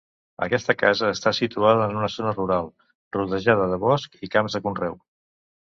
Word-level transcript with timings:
Aquesta 0.43 0.75
casa 0.83 1.09
està 1.15 1.33
situada 1.39 1.83
en 1.91 1.99
una 1.99 2.09
zona 2.15 2.33
rural, 2.39 2.73
rodejada 3.19 3.71
de 3.75 3.81
bosc 3.87 4.21
i 4.29 4.33
camps 4.39 4.59
de 4.59 4.67
conreu. 4.69 5.01